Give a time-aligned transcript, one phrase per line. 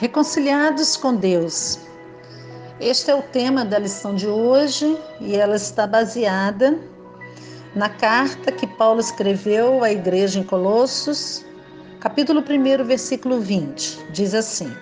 [0.00, 1.78] Reconciliados com Deus.
[2.80, 6.78] Este é o tema da lição de hoje e ela está baseada
[7.76, 11.44] na carta que Paulo escreveu à igreja em Colossos,
[12.00, 14.06] capítulo 1, versículo 20.
[14.10, 14.72] Diz assim: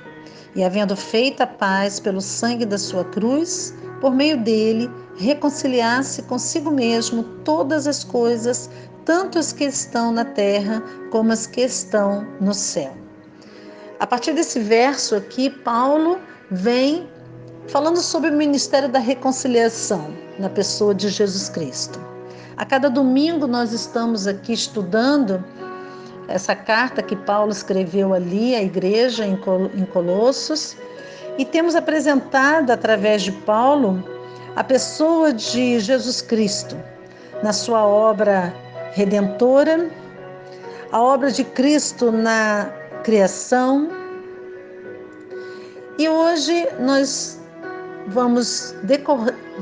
[0.54, 6.70] E havendo feito a paz pelo sangue da sua cruz, por meio dele, reconciliasse consigo
[6.70, 8.70] mesmo todas as coisas,
[9.04, 10.80] tanto as que estão na terra
[11.10, 13.07] como as que estão no céu.
[14.00, 16.18] A partir desse verso aqui, Paulo
[16.50, 17.08] vem
[17.66, 22.00] falando sobre o ministério da reconciliação na pessoa de Jesus Cristo.
[22.56, 25.44] A cada domingo nós estamos aqui estudando
[26.28, 30.76] essa carta que Paulo escreveu ali à igreja em Colossos
[31.36, 34.02] e temos apresentado através de Paulo
[34.54, 36.76] a pessoa de Jesus Cristo
[37.42, 38.54] na sua obra
[38.92, 39.90] redentora,
[40.92, 43.88] a obra de Cristo na criação.
[45.98, 47.40] E hoje nós
[48.08, 48.74] vamos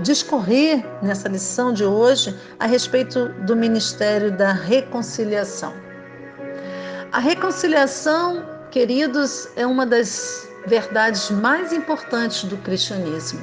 [0.02, 5.72] discorrer nessa lição de hoje a respeito do ministério da reconciliação.
[7.12, 13.40] A reconciliação, queridos, é uma das verdades mais importantes do cristianismo.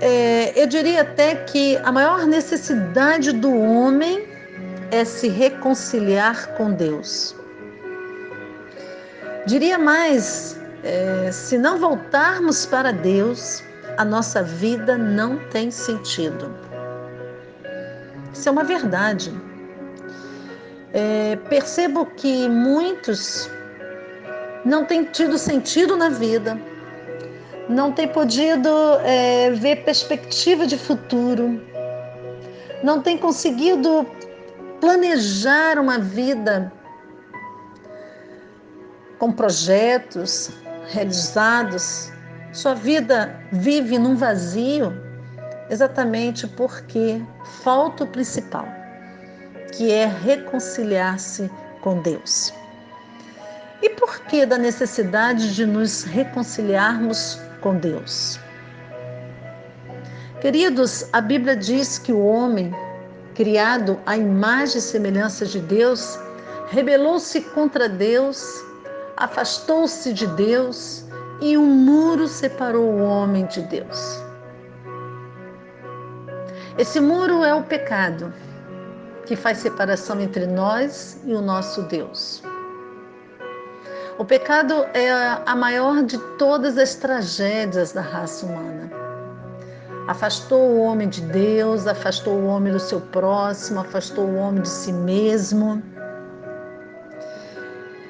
[0.00, 4.35] É, eu diria até que a maior necessidade do homem
[4.90, 7.34] é se reconciliar com Deus.
[9.46, 13.62] Diria mais, é, se não voltarmos para Deus,
[13.96, 16.54] a nossa vida não tem sentido.
[18.32, 19.32] Isso é uma verdade.
[20.92, 23.50] É, percebo que muitos
[24.64, 26.58] não têm tido sentido na vida,
[27.68, 28.68] não têm podido
[29.04, 31.60] é, ver perspectiva de futuro,
[32.82, 34.06] não têm conseguido
[34.80, 36.72] planejar uma vida
[39.18, 40.50] com projetos
[40.88, 42.12] realizados,
[42.52, 44.92] sua vida vive num vazio
[45.70, 47.20] exatamente porque
[47.62, 48.66] falta o principal,
[49.72, 52.52] que é reconciliar-se com Deus.
[53.82, 58.38] E por que da necessidade de nos reconciliarmos com Deus?
[60.40, 62.72] Queridos, a Bíblia diz que o homem
[63.36, 66.18] criado à imagem e semelhança de Deus,
[66.68, 68.64] rebelou-se contra Deus,
[69.14, 71.04] afastou-se de Deus
[71.42, 74.22] e um muro separou o homem de Deus.
[76.78, 78.32] Esse muro é o pecado,
[79.26, 82.42] que faz separação entre nós e o nosso Deus.
[84.18, 85.10] O pecado é
[85.44, 89.05] a maior de todas as tragédias da raça humana
[90.08, 94.68] afastou o homem de Deus, afastou o homem do seu próximo, afastou o homem de
[94.68, 95.82] si mesmo.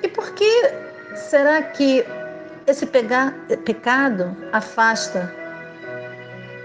[0.02, 0.72] E por que
[1.14, 2.06] será que
[2.66, 5.32] esse pecado afasta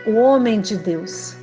[0.06, 1.36] o homem de Deus?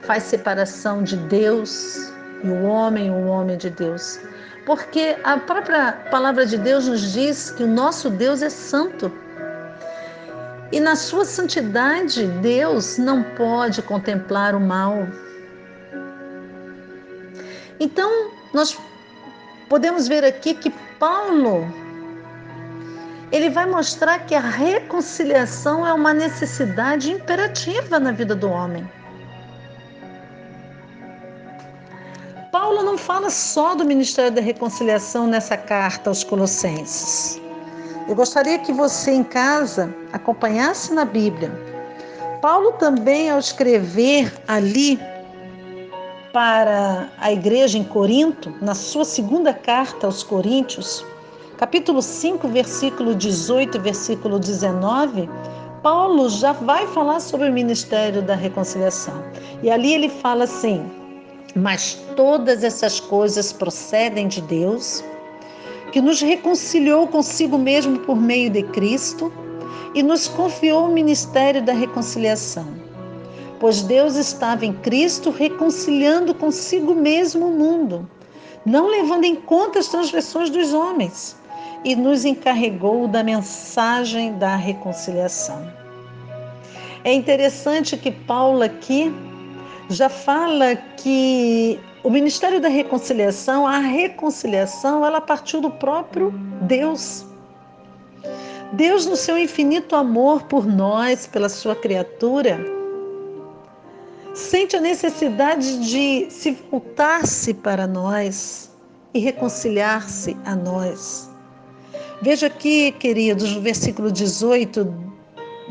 [0.00, 2.12] Faz separação de Deus
[2.42, 4.20] e o homem, o homem de Deus.
[4.66, 9.12] Porque a própria palavra de Deus nos diz que o nosso Deus é santo.
[10.74, 15.06] E na sua santidade, Deus não pode contemplar o mal.
[17.78, 18.76] Então, nós
[19.68, 21.64] podemos ver aqui que Paulo
[23.30, 28.84] ele vai mostrar que a reconciliação é uma necessidade imperativa na vida do homem.
[32.50, 37.43] Paulo não fala só do ministério da reconciliação nessa carta aos Colossenses.
[38.06, 41.50] Eu gostaria que você em casa acompanhasse na Bíblia.
[42.42, 45.00] Paulo também, ao escrever ali
[46.30, 51.02] para a igreja em Corinto, na sua segunda carta aos Coríntios,
[51.56, 55.26] capítulo 5, versículo 18 e versículo 19,
[55.82, 59.14] Paulo já vai falar sobre o ministério da reconciliação.
[59.62, 60.84] E ali ele fala assim:
[61.56, 65.02] Mas todas essas coisas procedem de Deus
[65.94, 69.32] que nos reconciliou consigo mesmo por meio de Cristo
[69.94, 72.66] e nos confiou o ministério da reconciliação.
[73.60, 78.10] Pois Deus estava em Cristo reconciliando consigo mesmo o mundo,
[78.66, 81.36] não levando em conta as transgressões dos homens,
[81.84, 85.64] e nos encarregou da mensagem da reconciliação.
[87.04, 89.14] É interessante que Paulo aqui
[89.88, 96.30] já fala que o Ministério da Reconciliação, a reconciliação, ela partiu do próprio
[96.60, 97.24] Deus.
[98.74, 102.60] Deus, no seu infinito amor por nós, pela sua criatura,
[104.34, 108.70] sente a necessidade de se voltar-se para nós,
[109.14, 111.30] e reconciliar-se a nós.
[112.20, 115.13] Veja aqui, queridos, no versículo 18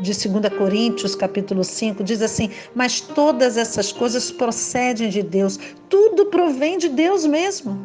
[0.00, 5.58] de 2 Coríntios, capítulo 5, diz assim: Mas todas essas coisas procedem de Deus,
[5.88, 7.78] tudo provém de Deus mesmo.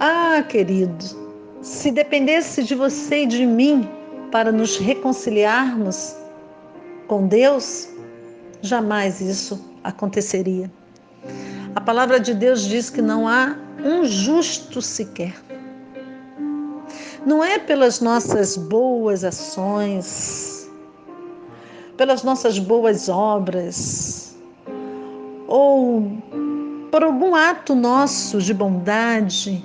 [0.00, 1.04] Ah, querido,
[1.60, 3.88] se dependesse de você e de mim
[4.30, 6.16] para nos reconciliarmos
[7.06, 7.88] com Deus,
[8.62, 10.70] jamais isso aconteceria.
[11.74, 15.34] A palavra de Deus diz que não há um justo sequer.
[17.24, 20.68] Não é pelas nossas boas ações,
[21.96, 24.36] pelas nossas boas obras,
[25.46, 26.02] ou
[26.90, 29.64] por algum ato nosso de bondade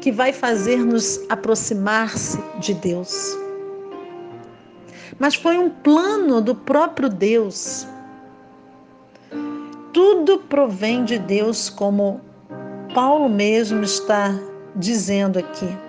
[0.00, 3.36] que vai fazer-nos aproximar-se de Deus.
[5.18, 7.86] Mas foi um plano do próprio Deus.
[9.92, 12.20] Tudo provém de Deus, como
[12.94, 14.34] Paulo mesmo está
[14.74, 15.87] dizendo aqui.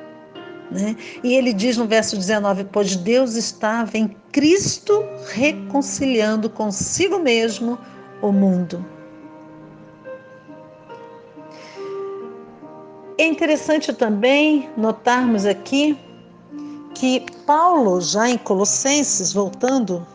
[0.72, 0.96] Né?
[1.24, 7.78] E ele diz no verso 19: Pois Deus estava em Cristo reconciliando consigo mesmo
[8.22, 8.86] o mundo.
[13.18, 15.98] É interessante também notarmos aqui
[16.96, 20.06] que Paulo, já em Colossenses, voltando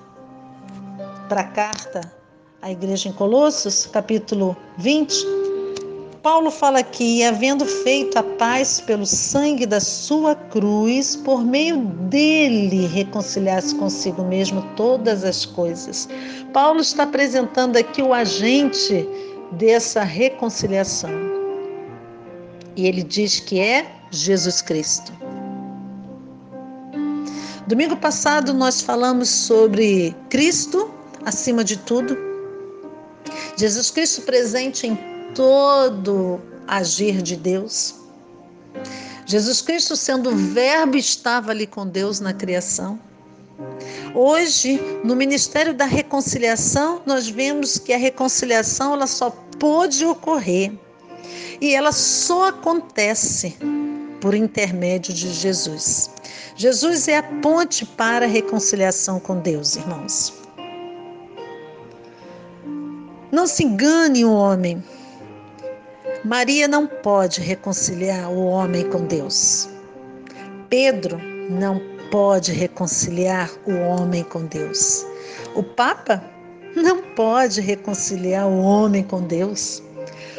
[1.29, 2.01] para a carta
[2.63, 5.44] à igreja em Colossos, capítulo 20,
[6.25, 12.87] Paulo fala aqui, havendo feito a paz pelo sangue da sua cruz, por meio dele
[12.87, 16.09] reconciliar-se consigo mesmo todas as coisas.
[16.51, 19.07] Paulo está apresentando aqui o agente
[19.53, 21.11] dessa reconciliação.
[22.75, 25.13] E ele diz que é Jesus Cristo.
[27.67, 30.91] Domingo passado nós falamos sobre Cristo
[31.27, 32.17] acima de tudo.
[33.59, 37.95] Jesus Cristo presente em todo agir de Deus.
[39.27, 42.99] Jesus Cristo, sendo Verbo, estava ali com Deus na criação.
[44.15, 50.73] Hoje, no ministério da reconciliação, nós vemos que a reconciliação ela só pode ocorrer
[51.61, 53.57] e ela só acontece
[54.21, 56.11] por intermédio de Jesus.
[56.57, 60.33] Jesus é a ponte para a reconciliação com Deus, irmãos.
[63.33, 64.83] Não se engane o homem.
[66.25, 69.69] Maria não pode reconciliar o homem com Deus.
[70.71, 71.79] Pedro não
[72.11, 75.05] pode reconciliar o homem com Deus.
[75.55, 76.25] O Papa
[76.75, 79.83] não pode reconciliar o homem com Deus.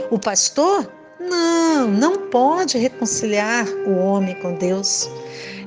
[0.10, 5.08] O pastor não, não pode reconciliar o homem com Deus.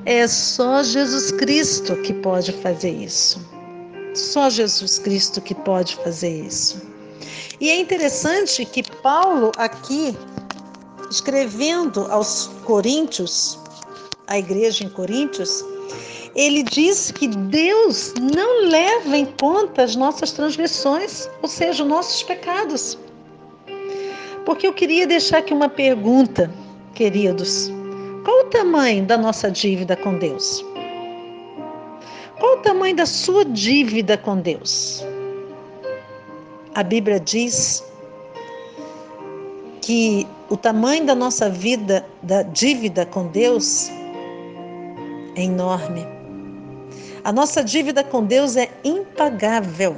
[0.05, 3.39] É só Jesus Cristo que pode fazer isso.
[4.13, 6.88] Só Jesus Cristo que pode fazer isso.
[7.59, 10.17] E é interessante que Paulo, aqui,
[11.11, 13.59] escrevendo aos Coríntios,
[14.27, 15.65] a igreja em Coríntios,
[16.35, 22.23] ele diz que Deus não leva em conta as nossas transgressões, ou seja, os nossos
[22.23, 22.97] pecados.
[24.45, 26.49] Porque eu queria deixar aqui uma pergunta,
[26.93, 27.69] queridos.
[28.23, 30.63] Qual o tamanho da nossa dívida com Deus?
[32.39, 35.03] Qual o tamanho da sua dívida com Deus?
[36.79, 37.83] A Bíblia diz
[39.81, 43.89] que o tamanho da nossa vida, da dívida com Deus,
[45.35, 46.07] é enorme.
[47.25, 49.97] A nossa dívida com Deus é impagável.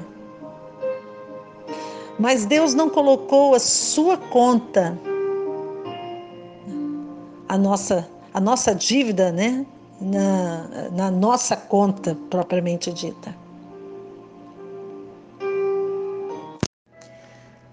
[2.18, 4.98] Mas Deus não colocou a sua conta,
[7.48, 9.68] a nossa, a nossa dívida, né,
[10.00, 13.41] na, na nossa conta propriamente dita.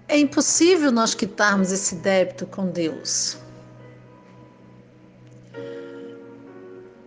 [0.09, 3.37] É impossível nós quitarmos esse débito com Deus.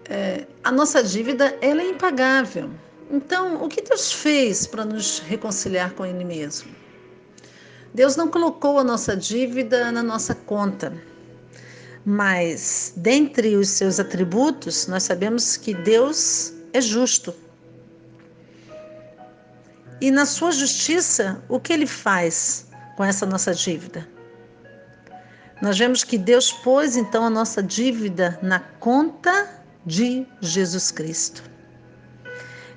[0.09, 2.71] É, a nossa dívida ela é impagável.
[3.11, 6.73] Então, o que Deus fez para nos reconciliar com Ele mesmo?
[7.93, 10.95] Deus não colocou a nossa dívida na nossa conta,
[12.07, 17.35] mas dentre os seus atributos, nós sabemos que Deus é justo.
[20.01, 22.67] E na sua justiça, o que ele faz?
[22.97, 24.07] Com essa nossa dívida.
[25.61, 31.43] Nós vemos que Deus pôs então a nossa dívida na conta de Jesus Cristo.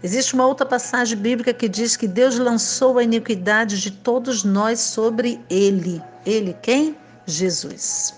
[0.04, 4.80] Existe uma outra passagem bíblica que diz que Deus lançou a iniquidade de todos nós
[4.80, 6.00] sobre ele.
[6.26, 6.96] Ele quem?
[7.26, 8.14] Jesus.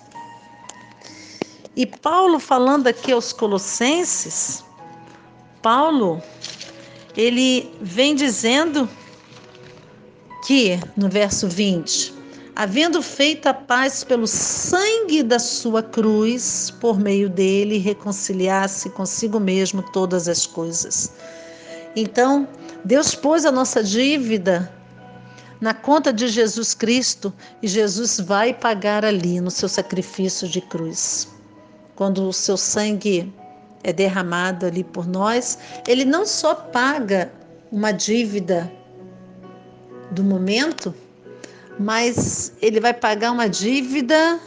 [1.74, 4.66] E Paulo falando aqui aos Colossenses,
[5.62, 6.22] Paulo
[7.16, 8.90] ele vem dizendo
[10.48, 12.14] que, no verso 20,
[12.56, 19.82] havendo feito a paz pelo sangue da sua cruz, por meio dele reconciliasse consigo mesmo
[19.92, 21.12] todas as coisas.
[21.98, 22.48] Então,
[22.86, 24.72] Deus pôs a nossa dívida
[25.60, 31.28] na conta de Jesus Cristo e Jesus vai pagar ali no seu sacrifício de cruz.
[31.94, 33.34] Quando o seu sangue
[33.84, 37.34] é derramado ali por nós, ele não só paga
[37.70, 38.72] uma dívida
[40.12, 40.94] do momento,
[41.80, 44.40] mas ele vai pagar uma dívida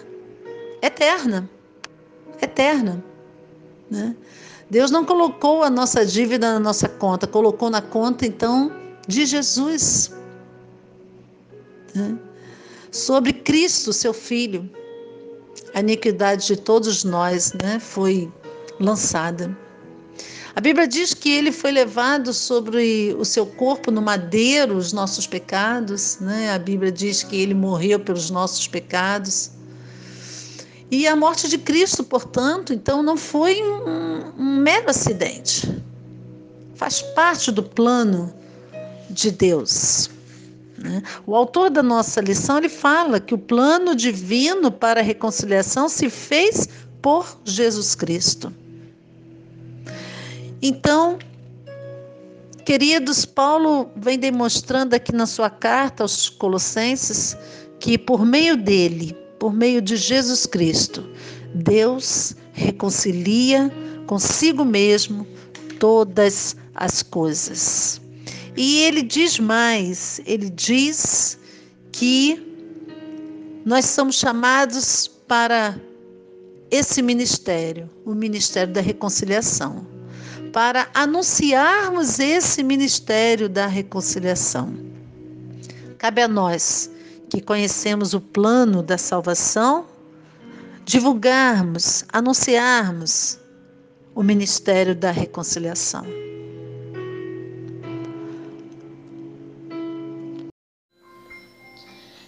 [0.83, 1.49] eterna.
[2.41, 3.03] Eterna.
[3.91, 4.17] Né?
[4.69, 8.73] Deus não colocou a nossa dívida na nossa conta, colocou na conta então
[9.07, 10.13] de Jesus
[11.95, 12.17] né?
[12.91, 14.69] sobre Cristo, seu Filho.
[15.75, 18.31] A iniquidade de todos nós né, foi
[18.79, 19.57] lançada.
[20.55, 25.27] A Bíblia diz que ele foi levado sobre o seu corpo no madeiro os nossos
[25.27, 26.53] pecados, né?
[26.53, 29.53] A Bíblia diz que ele morreu pelos nossos pecados.
[30.91, 35.83] E a morte de Cristo, portanto, então não foi um, um mero acidente.
[36.75, 38.35] Faz parte do plano
[39.09, 40.11] de Deus.
[40.77, 41.01] Né?
[41.25, 46.11] O autor da nossa lição ele fala que o plano divino para a reconciliação se
[46.11, 46.69] fez
[47.01, 48.53] por Jesus Cristo.
[50.63, 51.19] Então,
[52.67, 57.37] queridos, Paulo vem demonstrando aqui na sua carta aos Colossenses
[57.79, 61.09] que por meio dele, por meio de Jesus Cristo,
[61.55, 63.73] Deus reconcilia
[64.07, 65.27] consigo mesmo
[65.79, 68.01] todas as coisas.
[68.57, 71.39] E ele diz mais, ele diz
[71.91, 72.47] que
[73.65, 75.81] nós somos chamados para
[76.71, 79.87] esse ministério, o ministério da reconciliação,
[80.53, 84.75] para anunciarmos esse ministério da reconciliação.
[85.99, 86.91] Cabe a nós
[87.29, 89.87] que conhecemos o plano da salvação,
[90.85, 93.39] divulgarmos, anunciarmos
[94.15, 96.05] o ministério da reconciliação.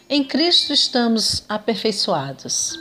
[0.08, 2.78] Em Cristo estamos aperfeiçoados.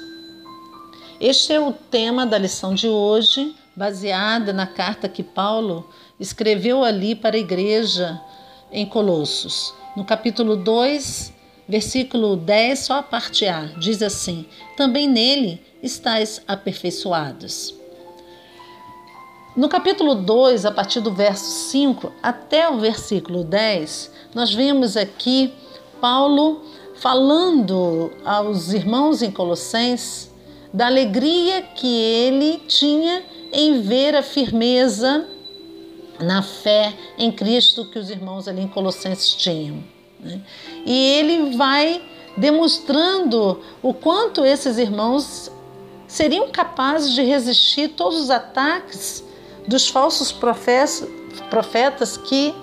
[1.19, 7.15] Este é o tema da lição de hoje, baseada na carta que Paulo escreveu ali
[7.15, 8.21] para a igreja
[8.71, 9.73] em Colossos.
[9.95, 11.33] No capítulo 2,
[11.67, 17.75] versículo 10, só a parte A, diz assim: Também nele estáis aperfeiçoados.
[19.55, 25.53] No capítulo 2, a partir do verso 5 até o versículo 10, nós vemos aqui
[25.99, 26.61] Paulo
[26.95, 30.31] falando aos irmãos em Colossenses
[30.73, 35.27] da alegria que ele tinha em ver a firmeza
[36.20, 39.84] na fé em Cristo que os irmãos ali em Colossenses tinham.
[40.20, 40.39] Né?
[40.86, 42.01] E ele vai
[42.38, 45.51] demonstrando o quanto esses irmãos
[46.08, 49.24] seriam capazes de resistir todos os ataques
[49.67, 52.53] dos falsos profetas que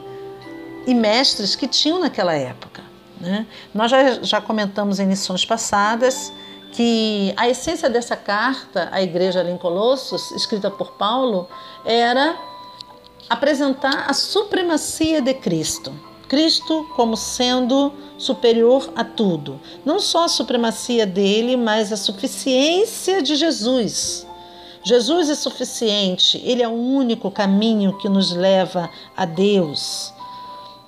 [0.86, 2.82] e mestres que tinham naquela época.
[3.20, 3.46] Né?
[3.74, 6.32] Nós já, já comentamos em lições passadas
[6.78, 11.48] que a essência dessa carta à igreja em Colossos, escrita por Paulo,
[11.84, 12.38] era
[13.28, 15.92] apresentar a supremacia de Cristo.
[16.28, 19.60] Cristo como sendo superior a tudo.
[19.84, 24.24] Não só a supremacia dele, mas a suficiência de Jesus.
[24.84, 30.14] Jesus é suficiente, ele é o único caminho que nos leva a Deus.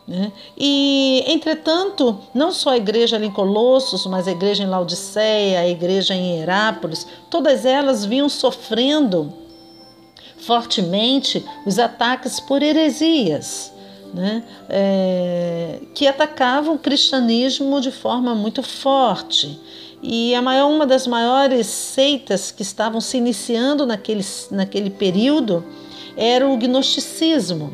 [0.07, 0.33] Né?
[0.59, 5.69] E, entretanto, não só a igreja ali em Colossos, mas a igreja em Laodiceia, a
[5.69, 9.33] igreja em Herápolis, todas elas vinham sofrendo
[10.39, 13.73] fortemente os ataques por heresias.
[14.13, 14.43] Né?
[14.69, 19.61] É, que atacavam o cristianismo de forma muito forte.
[20.03, 25.65] E a maior, uma das maiores seitas que estavam se iniciando naquele, naquele período
[26.17, 27.73] era o gnosticismo.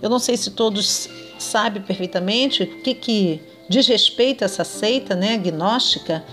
[0.00, 5.14] Eu não sei se todos sabe perfeitamente o que, que diz respeito a essa seita
[5.14, 6.24] né, gnóstica.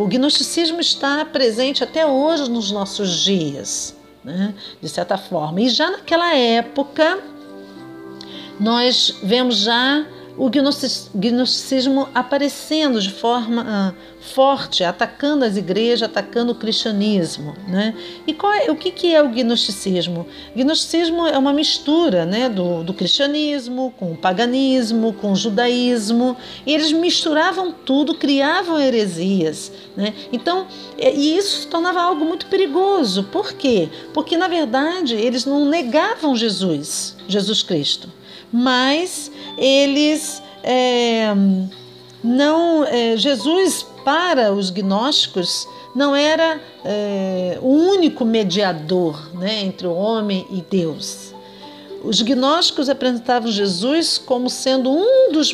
[0.00, 5.60] O gnosticismo está presente até hoje nos nossos dias, né, de certa forma.
[5.60, 7.18] E já naquela época,
[8.60, 10.06] nós vemos já
[10.38, 17.54] o gnosticismo aparecendo de forma uh, forte, atacando as igrejas, atacando o cristianismo.
[17.66, 17.92] Né?
[18.24, 20.26] E é, o que, que é o gnosticismo?
[20.54, 26.36] O gnosticismo é uma mistura né, do, do cristianismo com o paganismo, com o judaísmo,
[26.64, 29.72] e eles misturavam tudo, criavam heresias.
[29.96, 30.14] Né?
[30.32, 33.24] Então, e isso se tornava algo muito perigoso.
[33.24, 33.88] Por quê?
[34.14, 38.18] Porque, na verdade, eles não negavam Jesus, Jesus Cristo
[38.52, 41.34] mas eles é,
[42.22, 42.84] não.
[42.84, 50.46] É, Jesus para os gnósticos, não era é, o único mediador né, entre o homem
[50.50, 51.34] e Deus.
[52.02, 55.52] Os gnósticos apresentavam Jesus como sendo um dos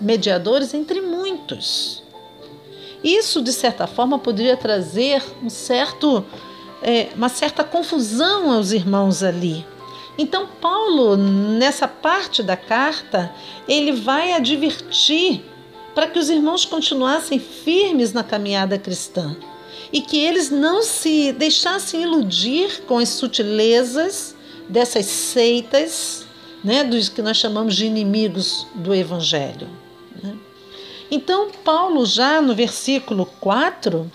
[0.00, 2.04] mediadores entre muitos.
[3.02, 6.24] Isso, de certa forma, poderia trazer um certo,
[6.80, 9.66] é, uma certa confusão aos irmãos ali.
[10.18, 13.34] Então, Paulo, nessa parte da carta,
[13.66, 15.42] ele vai advertir
[15.94, 19.36] para que os irmãos continuassem firmes na caminhada cristã
[19.92, 24.34] e que eles não se deixassem iludir com as sutilezas
[24.68, 26.26] dessas seitas,
[26.64, 29.68] né, dos que nós chamamos de inimigos do Evangelho.
[30.22, 30.36] Né?
[31.10, 34.10] Então, Paulo, já no versículo 4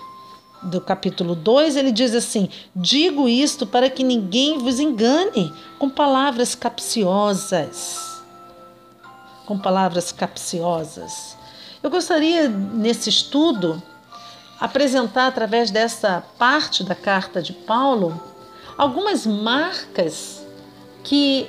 [0.62, 6.56] do capítulo 2, ele diz assim: Digo isto para que ninguém vos engane com palavras
[6.56, 8.22] capciosas.
[9.46, 11.38] Com palavras capciosas.
[11.82, 13.82] Eu gostaria, nesse estudo,
[14.60, 18.20] apresentar através dessa parte da carta de Paulo
[18.78, 20.46] algumas marcas
[21.04, 21.48] que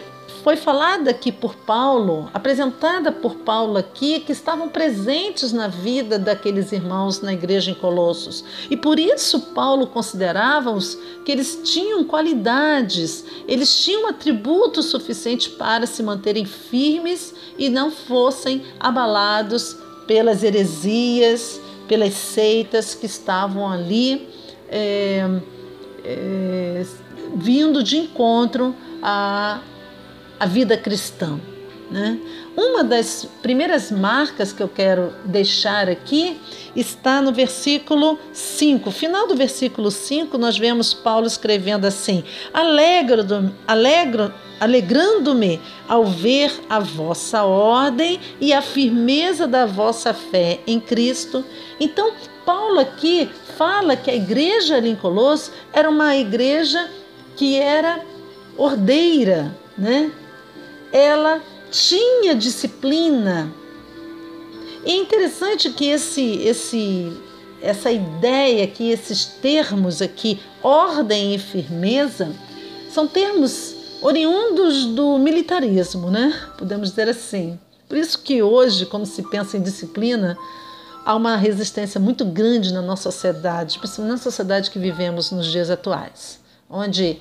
[0.48, 6.72] foi falada aqui por Paulo, apresentada por Paulo aqui, que estavam presentes na vida daqueles
[6.72, 8.42] irmãos na igreja em Colossos.
[8.70, 16.02] E por isso Paulo considerava-os que eles tinham qualidades, eles tinham atributos suficientes para se
[16.02, 19.76] manterem firmes e não fossem abalados
[20.06, 24.26] pelas heresias, pelas seitas que estavam ali
[24.70, 25.28] é,
[26.02, 26.86] é,
[27.36, 29.60] vindo de encontro à,
[30.38, 31.38] à vida cristã.
[31.90, 32.18] Né?
[32.54, 36.38] Uma das primeiras marcas que eu quero deixar aqui
[36.76, 38.90] está no versículo 5.
[38.90, 43.24] Final do versículo 5, nós vemos Paulo escrevendo assim: alegro,
[44.60, 51.42] alegrando-me ao ver a vossa ordem e a firmeza da vossa fé em Cristo.
[51.80, 52.12] Então,
[52.44, 56.90] Paulo aqui fala que a igreja ali em Colosso era uma igreja
[57.34, 58.00] que era
[58.58, 60.10] ordeira, né?
[60.92, 63.52] Ela tinha disciplina.
[64.84, 67.12] E é interessante que esse, esse,
[67.60, 72.32] essa ideia aqui, esses termos aqui, ordem e firmeza,
[72.90, 76.32] são termos oriundos do militarismo, né?
[76.56, 77.58] Podemos dizer assim.
[77.88, 80.36] Por isso que hoje, quando se pensa em disciplina,
[81.04, 85.70] há uma resistência muito grande na nossa sociedade, principalmente na sociedade que vivemos nos dias
[85.70, 87.20] atuais, onde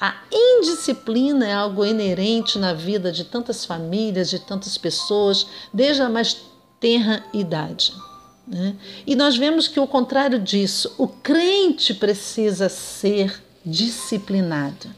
[0.00, 6.08] a indisciplina é algo inerente na vida de tantas famílias, de tantas pessoas, desde a
[6.08, 6.36] mais
[6.78, 7.92] tenra idade.
[8.46, 8.76] Né?
[9.06, 14.88] E nós vemos que o contrário disso, o crente precisa ser disciplinado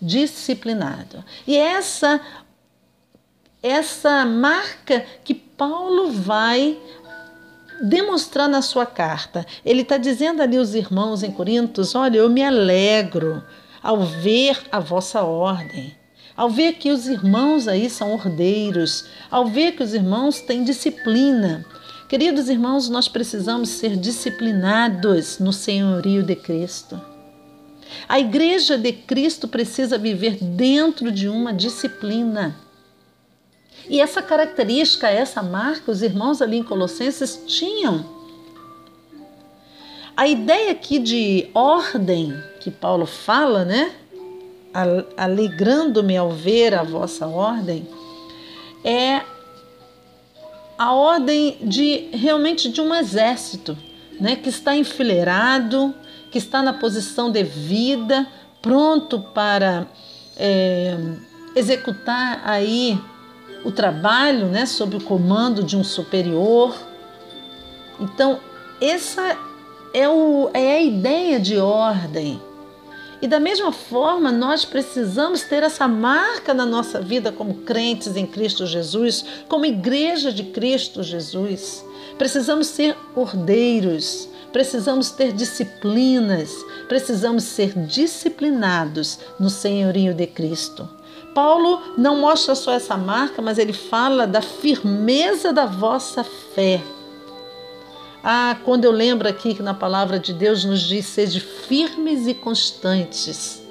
[0.00, 1.24] disciplinado.
[1.46, 2.20] E essa
[3.60, 6.78] essa marca que Paulo vai
[7.82, 9.44] demonstrar na sua carta.
[9.64, 13.42] Ele está dizendo ali aos irmãos em Corintos: olha, eu me alegro
[13.82, 15.96] ao ver a vossa ordem,
[16.36, 21.64] ao ver que os irmãos aí são ordeiros, ao ver que os irmãos têm disciplina.
[22.08, 27.00] Queridos irmãos, nós precisamos ser disciplinados no senhorio de Cristo.
[28.08, 32.56] A igreja de Cristo precisa viver dentro de uma disciplina.
[33.88, 38.17] E essa característica, essa marca, os irmãos ali em Colossenses tinham.
[40.18, 43.92] A ideia aqui de ordem que Paulo fala, né?
[45.16, 47.88] Alegrando-me ao ver a vossa ordem,
[48.82, 49.22] é
[50.76, 53.78] a ordem de realmente de um exército,
[54.20, 54.34] né?
[54.34, 55.94] Que está enfileirado,
[56.32, 58.26] que está na posição devida,
[58.60, 59.86] pronto para
[60.36, 60.96] é,
[61.54, 63.00] executar aí
[63.64, 66.76] o trabalho, né, sob o comando de um superior.
[68.00, 68.40] Então,
[68.80, 69.46] essa
[69.92, 72.40] é, o, é a ideia de ordem.
[73.20, 78.26] E da mesma forma, nós precisamos ter essa marca na nossa vida como crentes em
[78.26, 81.84] Cristo Jesus, como igreja de Cristo Jesus.
[82.16, 86.52] Precisamos ser ordeiros, precisamos ter disciplinas,
[86.88, 90.88] precisamos ser disciplinados no senhorio de Cristo.
[91.34, 96.80] Paulo não mostra só essa marca, mas ele fala da firmeza da vossa fé.
[98.30, 102.34] Ah, quando eu lembro aqui que na palavra de Deus nos diz: sede firmes e
[102.34, 103.62] constantes.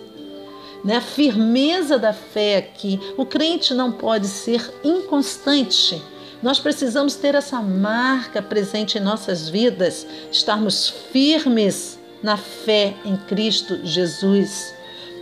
[0.83, 0.95] Né?
[0.95, 2.99] A firmeza da fé aqui.
[3.17, 6.01] O crente não pode ser inconstante
[6.41, 13.79] nós precisamos ter essa marca presente em nossas vidas, estarmos firmes na fé em Cristo
[13.83, 14.73] Jesus.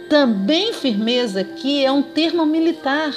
[0.10, 3.14] Também firmeza aqui é um termo militar.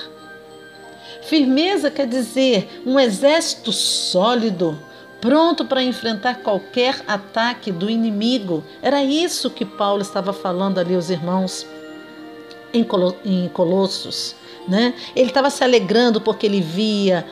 [1.22, 4.78] Firmeza quer dizer um exército sólido,
[5.20, 8.62] pronto para enfrentar qualquer ataque do inimigo.
[8.83, 11.66] Era isso que Paulo estava falando ali aos irmãos
[12.72, 14.35] em Colossos.
[14.66, 14.94] Né?
[15.16, 17.26] Ele estava se alegrando porque ele via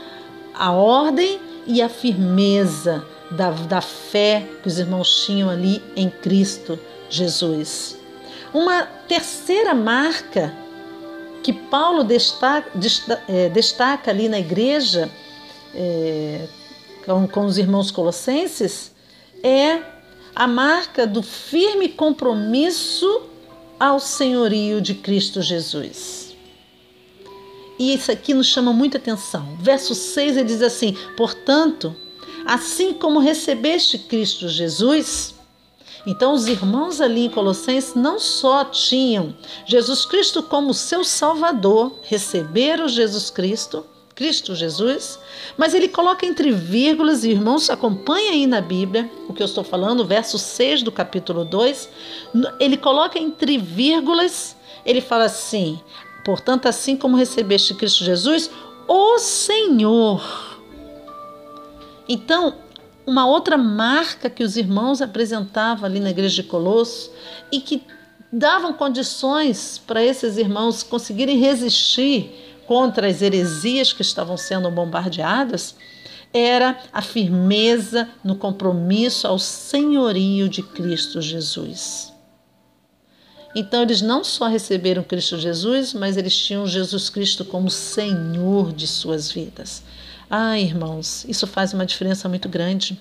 [0.55, 6.79] a ordem e a firmeza da, da fé que os irmãos tinham ali em Cristo
[7.11, 7.99] Jesus.
[8.55, 10.55] Uma terceira marca
[11.43, 12.71] que Paulo destaca,
[13.29, 15.11] é, destaca ali na igreja
[15.75, 16.47] é,
[17.07, 18.93] com, com os irmãos colossenses
[19.43, 19.81] é
[20.35, 23.23] a marca do firme compromisso
[23.79, 26.37] ao senhorio de Cristo Jesus.
[27.79, 29.57] E isso aqui nos chama muita atenção.
[29.61, 31.95] Verso 6 ele diz assim: Portanto,
[32.45, 35.35] assim como recebeste Cristo Jesus,
[36.07, 42.89] então os irmãos ali em Colossenses não só tinham Jesus Cristo como seu Salvador, receberam
[42.89, 43.85] Jesus Cristo,
[44.17, 45.19] Cristo Jesus,
[45.59, 49.63] mas ele coloca entre vírgulas, e irmãos, acompanha aí na Bíblia o que eu estou
[49.63, 51.91] falando, verso 6 do capítulo 2,
[52.59, 55.79] ele coloca entre vírgulas, ele fala assim:
[56.25, 58.51] portanto, assim como recebeste Cristo Jesus,
[58.89, 60.59] o Senhor.
[62.09, 62.55] Então,
[63.07, 67.13] uma outra marca que os irmãos apresentavam ali na igreja de Colosso
[67.53, 67.83] e que
[68.33, 75.75] davam condições para esses irmãos conseguirem resistir contra as heresias que estavam sendo bombardeadas
[76.33, 82.13] era a firmeza no compromisso ao senhorio de Cristo Jesus.
[83.55, 88.87] Então, eles não só receberam Cristo Jesus, mas eles tinham Jesus Cristo como Senhor de
[88.87, 89.83] suas vidas.
[90.29, 93.01] Ah, irmãos, isso faz uma diferença muito grande.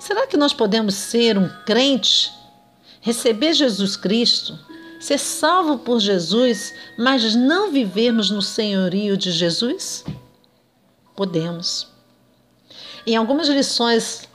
[0.00, 2.32] Será que nós podemos ser um crente,
[3.00, 4.58] receber Jesus Cristo,
[5.04, 10.02] ser salvo por Jesus, mas não vivermos no senhorio de Jesus?
[11.14, 11.86] Podemos.
[13.06, 14.26] Em algumas lições,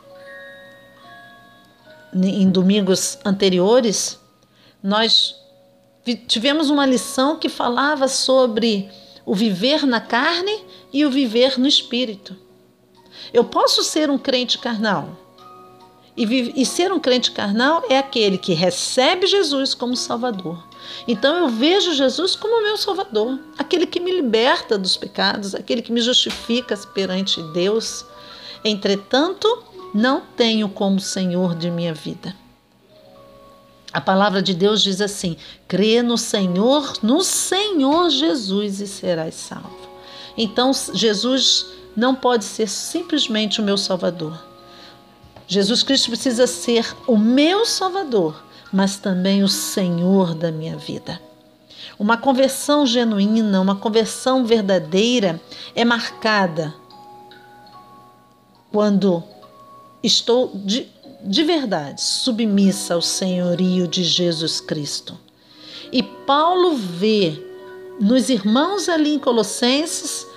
[2.14, 4.20] em domingos anteriores,
[4.84, 5.36] nós
[6.28, 8.92] tivemos uma lição que falava sobre
[9.26, 12.38] o viver na carne e o viver no espírito.
[13.34, 15.18] Eu posso ser um crente carnal,
[16.20, 20.62] e, vive, e ser um crente carnal é aquele que recebe Jesus como Salvador.
[21.08, 25.94] Então eu vejo Jesus como meu Salvador, aquele que me liberta dos pecados, aquele que
[25.94, 28.06] me justifica perante Deus.
[28.66, 32.36] Entretanto, não tenho como Senhor de minha vida.
[33.94, 35.38] A palavra de Deus diz assim:
[35.70, 39.80] crê no Senhor, no Senhor Jesus e serás salvo.
[40.38, 44.49] Então, Jesus não pode ser simplesmente o meu Salvador.
[45.50, 51.20] Jesus Cristo precisa ser o meu Salvador, mas também o Senhor da minha vida.
[51.98, 55.42] Uma conversão genuína, uma conversão verdadeira
[55.74, 56.76] é marcada
[58.72, 59.24] quando
[60.04, 60.88] estou de,
[61.24, 65.18] de verdade submissa ao senhorio de Jesus Cristo.
[65.92, 67.44] E Paulo vê
[68.00, 70.28] nos irmãos ali em Colossenses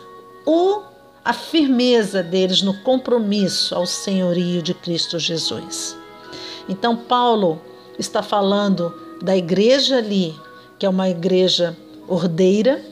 [0.47, 0.92] o
[1.25, 5.97] a firmeza deles no compromisso ao senhorio de Cristo Jesus.
[6.69, 7.61] Então, Paulo
[7.99, 10.35] está falando da igreja ali,
[10.79, 11.77] que é uma igreja
[12.09, 12.85] ordeira,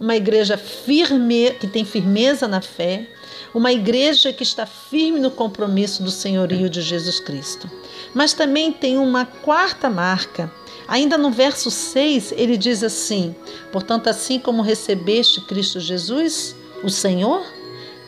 [0.00, 3.06] uma igreja firme, que tem firmeza na fé,
[3.54, 7.70] uma igreja que está firme no compromisso do senhorio de Jesus Cristo.
[8.12, 10.50] Mas também tem uma quarta marca.
[10.88, 13.34] Ainda no verso 6, ele diz assim:
[13.70, 17.44] Portanto, assim como recebeste Cristo Jesus, o Senhor,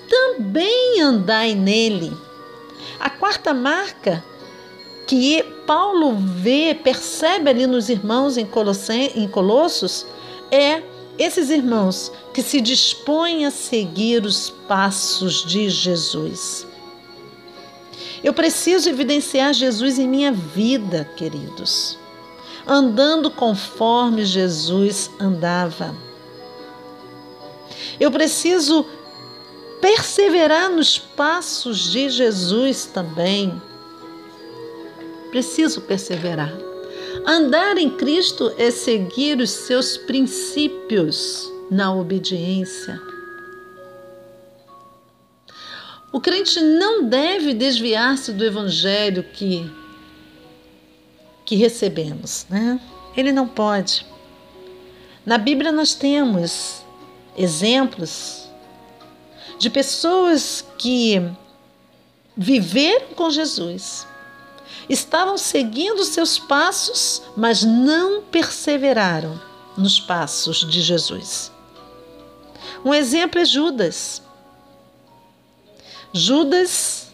[0.08, 2.16] também andai nele.
[2.98, 4.24] A quarta marca
[5.06, 8.48] que Paulo vê, percebe ali nos irmãos em,
[9.14, 10.06] em Colossos,
[10.50, 10.82] é
[11.18, 16.66] esses irmãos que se dispõem a seguir os passos de Jesus.
[18.22, 21.98] Eu preciso evidenciar Jesus em minha vida, queridos,
[22.66, 25.94] andando conforme Jesus andava.
[27.98, 28.84] Eu preciso
[29.87, 33.62] perseverar nos passos de Jesus também.
[35.31, 36.53] Preciso perseverar.
[37.25, 43.01] Andar em Cristo é seguir os seus princípios na obediência.
[46.11, 49.70] O crente não deve desviar-se do evangelho que
[51.44, 52.81] que recebemos, né?
[53.16, 54.05] Ele não pode.
[55.25, 56.85] Na Bíblia nós temos
[57.38, 58.45] exemplos
[59.58, 61.22] de pessoas que
[62.36, 64.06] viveram com Jesus,
[64.88, 69.40] estavam seguindo seus passos, mas não perseveraram
[69.76, 71.50] nos passos de Jesus.
[72.84, 74.22] Um exemplo é Judas.
[76.12, 77.08] Judas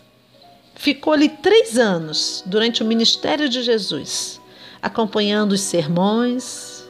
[0.74, 4.40] ficou ali três anos durante o ministério de Jesus,
[4.80, 6.84] acompanhando os sermões,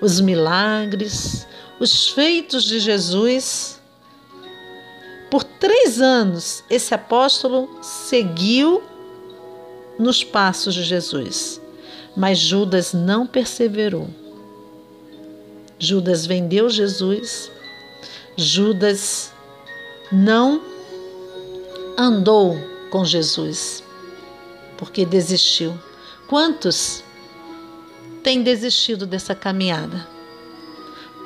[0.00, 1.46] os milagres,
[1.78, 3.75] os feitos de Jesus.
[5.36, 8.82] Por três anos, esse apóstolo seguiu
[9.98, 11.60] nos passos de Jesus,
[12.16, 14.08] mas Judas não perseverou.
[15.78, 17.50] Judas vendeu Jesus,
[18.34, 19.30] Judas
[20.10, 20.62] não
[21.98, 22.56] andou
[22.90, 23.84] com Jesus,
[24.78, 25.78] porque desistiu.
[26.28, 27.04] Quantos
[28.22, 30.08] têm desistido dessa caminhada?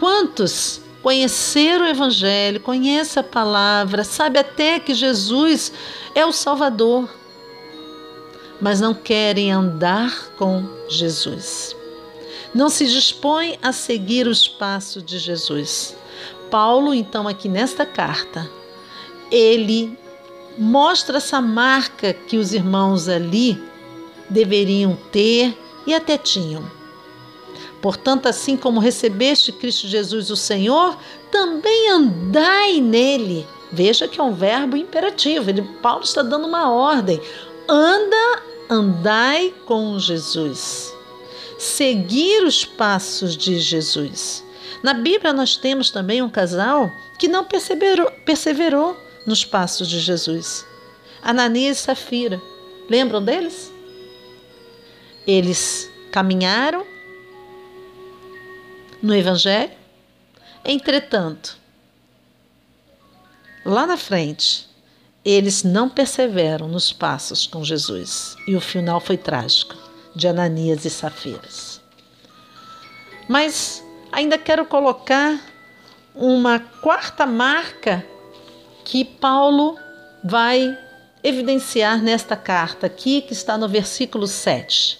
[0.00, 5.72] Quantos conheceram o Evangelho, conhecem a palavra, sabe até que Jesus
[6.14, 7.08] é o Salvador,
[8.60, 11.74] mas não querem andar com Jesus.
[12.54, 15.96] Não se dispõem a seguir os passos de Jesus.
[16.50, 18.50] Paulo, então, aqui nesta carta,
[19.30, 19.96] ele
[20.58, 23.62] mostra essa marca que os irmãos ali
[24.28, 26.79] deveriam ter e até tinham.
[27.80, 30.98] Portanto, assim como recebeste Cristo Jesus, o Senhor,
[31.30, 33.46] também andai nele.
[33.72, 35.48] Veja que é um verbo imperativo.
[35.48, 37.20] Ele, Paulo está dando uma ordem.
[37.68, 40.92] Anda, andai com Jesus.
[41.58, 44.44] Seguir os passos de Jesus.
[44.82, 50.66] Na Bíblia, nós temos também um casal que não perseverou, perseverou nos passos de Jesus.
[51.22, 52.40] Ananias e Safira.
[52.88, 53.72] Lembram deles?
[55.26, 56.84] Eles caminharam
[59.02, 59.72] no Evangelho,
[60.64, 61.56] entretanto,
[63.64, 64.68] lá na frente,
[65.24, 69.76] eles não perseveram nos passos com Jesus e o final foi trágico
[70.14, 71.80] de Ananias e Safiras.
[73.28, 75.40] Mas ainda quero colocar
[76.14, 78.04] uma quarta marca
[78.84, 79.78] que Paulo
[80.24, 80.76] vai
[81.22, 84.98] evidenciar nesta carta aqui, que está no versículo 7.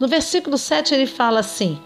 [0.00, 1.80] No versículo 7 ele fala assim: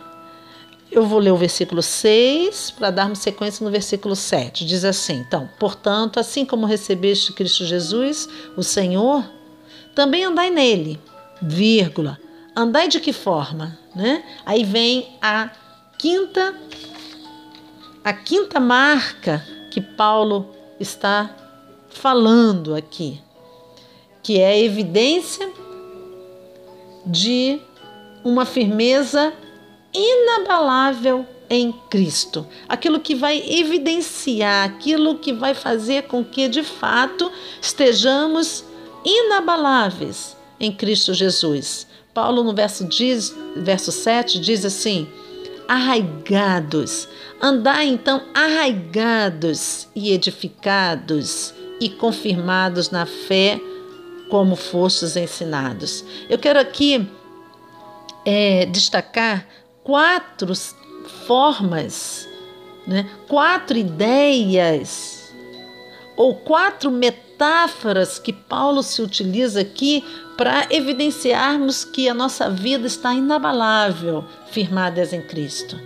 [0.96, 4.64] eu vou ler o versículo 6 para darmos sequência no versículo 7.
[4.64, 9.22] Diz assim: Então, portanto, assim como recebeste Cristo Jesus, o Senhor,
[9.94, 10.98] também andai nele,
[11.42, 12.18] vírgula.
[12.56, 13.78] Andai de que forma?
[13.94, 14.24] Né?
[14.46, 15.50] Aí vem a
[15.98, 16.54] quinta
[18.02, 20.48] a quinta marca que Paulo
[20.80, 21.30] está
[21.90, 23.20] falando aqui,
[24.22, 25.52] que é a evidência
[27.04, 27.60] de
[28.24, 29.34] uma firmeza
[29.96, 32.46] inabalável em Cristo.
[32.68, 37.30] Aquilo que vai evidenciar, aquilo que vai fazer com que de fato
[37.60, 38.64] estejamos
[39.04, 41.86] inabaláveis em Cristo Jesus.
[42.12, 45.08] Paulo, no verso, diz, verso 7, diz assim:
[45.68, 47.08] arraigados.
[47.40, 53.60] Andai então arraigados e edificados e confirmados na fé,
[54.30, 56.04] como fostes ensinados.
[56.28, 57.06] Eu quero aqui
[58.24, 59.46] é, destacar
[59.86, 60.52] quatro
[61.28, 62.28] formas,
[62.84, 63.08] né?
[63.28, 65.32] quatro ideias
[66.16, 70.04] ou quatro metáforas que Paulo se utiliza aqui
[70.36, 75.80] para evidenciarmos que a nossa vida está inabalável, firmadas em Cristo.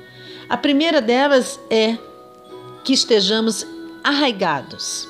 [0.48, 1.98] A primeira delas é
[2.82, 3.66] que estejamos
[4.02, 5.06] arraigados.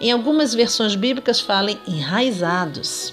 [0.00, 3.12] Em algumas versões bíblicas falam enraizados.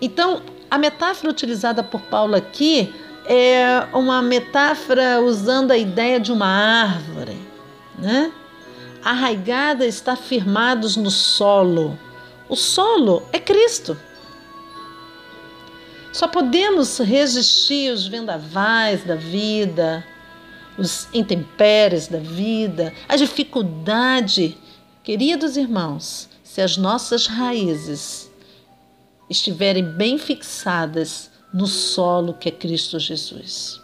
[0.00, 2.94] Então, a metáfora utilizada por Paulo aqui
[3.26, 7.38] é uma metáfora usando a ideia de uma árvore,
[7.98, 8.32] né?
[9.02, 11.98] Arraigada está firmados no solo.
[12.48, 13.96] O solo é Cristo.
[16.12, 20.06] Só podemos resistir os vendavais da vida,
[20.78, 24.56] os intempéries da vida, a dificuldade.
[25.02, 28.23] Queridos irmãos, se as nossas raízes
[29.34, 33.80] estiverem bem fixadas no solo que é Cristo Jesus.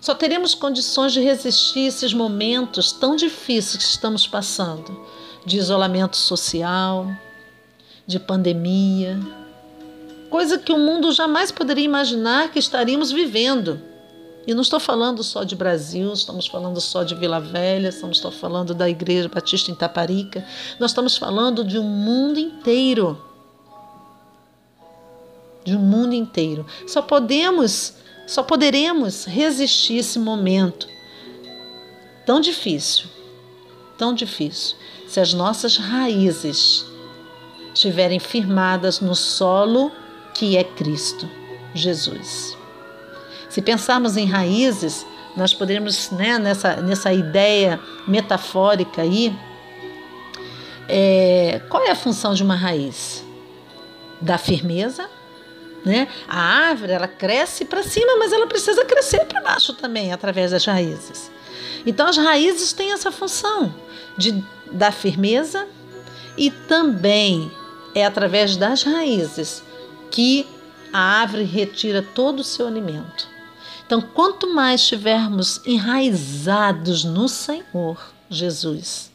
[0.00, 5.06] Só teremos condições de resistir esses momentos tão difíceis que estamos passando
[5.44, 7.10] de isolamento social,
[8.06, 9.18] de pandemia,
[10.30, 13.80] coisa que o mundo jamais poderia imaginar que estaríamos vivendo.
[14.48, 18.72] E não estou falando só de Brasil, estamos falando só de Vila Velha, estamos falando
[18.72, 20.42] da Igreja Batista em Taparica,
[20.80, 23.22] nós estamos falando de um mundo inteiro.
[25.62, 26.64] De um mundo inteiro.
[26.86, 27.92] Só podemos,
[28.26, 30.88] só poderemos resistir esse momento
[32.24, 33.04] tão difícil,
[33.98, 36.86] tão difícil, se as nossas raízes
[37.74, 39.92] estiverem firmadas no solo
[40.32, 41.28] que é Cristo,
[41.74, 42.57] Jesus.
[43.58, 45.04] Se pensarmos em raízes,
[45.36, 49.36] nós podemos, né, nessa, nessa ideia metafórica aí,
[50.88, 53.24] é, qual é a função de uma raiz?
[54.20, 55.10] Da firmeza,
[55.84, 56.06] né?
[56.28, 60.64] A árvore ela cresce para cima, mas ela precisa crescer para baixo também através das
[60.64, 61.28] raízes.
[61.84, 63.74] Então as raízes têm essa função
[64.16, 64.40] de
[64.70, 65.66] dar firmeza
[66.36, 67.50] e também
[67.92, 69.64] é através das raízes
[70.12, 70.46] que
[70.92, 73.36] a árvore retira todo o seu alimento.
[73.88, 79.10] Então, quanto mais estivermos enraizados no Senhor Jesus,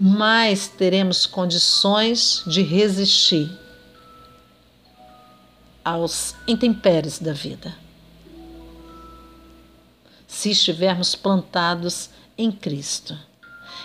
[0.00, 3.50] mais teremos condições de resistir
[5.84, 7.76] aos intempéries da vida.
[10.26, 12.08] Se estivermos plantados
[12.38, 13.14] em Cristo.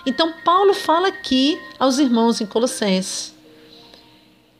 [0.05, 3.35] Então, Paulo fala aqui aos irmãos em Colossenses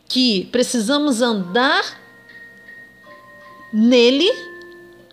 [0.09, 2.01] que precisamos andar
[3.71, 4.50] nele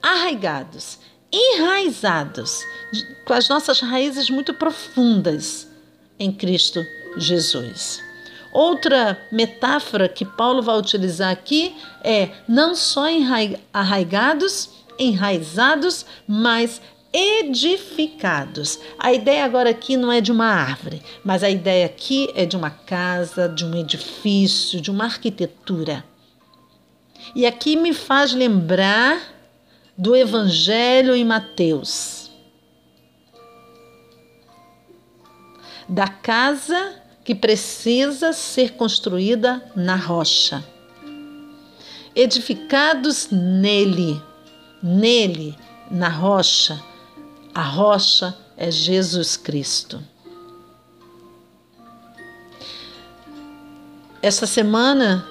[0.03, 0.99] arraigados,
[1.33, 2.61] enraizados,
[3.25, 5.69] com as nossas raízes muito profundas
[6.19, 6.85] em Cristo
[7.17, 8.03] Jesus.
[8.53, 13.05] Outra metáfora que Paulo vai utilizar aqui é não só
[13.73, 16.81] arraigados, enraizados, mas
[17.13, 18.79] edificados.
[18.99, 22.57] A ideia agora aqui não é de uma árvore, mas a ideia aqui é de
[22.57, 26.05] uma casa, de um edifício, de uma arquitetura.
[27.35, 29.38] E aqui me faz lembrar
[29.99, 32.31] do Evangelho em Mateus.
[35.89, 40.65] Da casa que precisa ser construída na rocha.
[42.15, 44.23] Edificados nele,
[44.81, 45.59] nele,
[45.91, 46.81] na rocha,
[47.53, 50.01] a rocha é Jesus Cristo.
[54.23, 55.27] Essa semana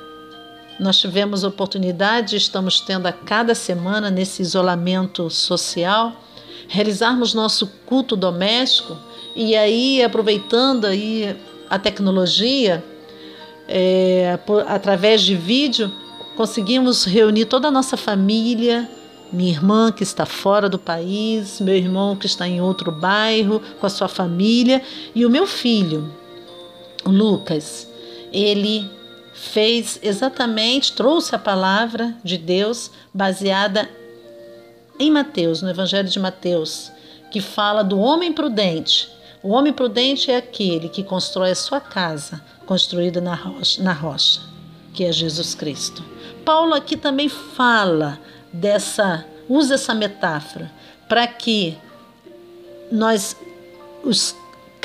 [0.80, 6.22] nós tivemos oportunidade, estamos tendo a cada semana nesse isolamento social,
[6.68, 8.98] realizarmos nosso culto doméstico
[9.36, 11.36] e aí aproveitando aí
[11.70, 12.84] a tecnologia
[13.68, 15.92] é, por, através de vídeo
[16.36, 18.90] conseguimos reunir toda a nossa família
[19.32, 23.86] minha irmã que está fora do país, meu irmão que está em outro bairro com
[23.86, 24.82] a sua família
[25.14, 26.10] e o meu filho,
[27.04, 27.88] o Lucas.
[28.32, 28.90] Ele
[29.38, 33.88] fez exatamente, trouxe a palavra de Deus baseada
[35.00, 36.92] em Mateus, no Evangelho de Mateus,
[37.30, 39.08] que fala do homem prudente.
[39.44, 44.42] O homem prudente é aquele que constrói a sua casa, construída na rocha, na rocha
[44.98, 46.04] que é Jesus Cristo.
[46.44, 48.20] Paulo aqui também fala
[48.52, 50.72] dessa, usa essa metáfora
[51.08, 51.78] para que
[52.92, 53.38] nós,
[54.04, 54.36] os